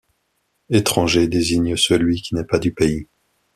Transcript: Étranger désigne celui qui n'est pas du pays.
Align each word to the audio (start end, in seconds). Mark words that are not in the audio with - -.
Étranger 0.71 1.27
désigne 1.27 1.75
celui 1.77 2.23
qui 2.23 2.33
n'est 2.33 2.43
pas 2.43 2.57
du 2.57 2.73
pays. 2.73 3.07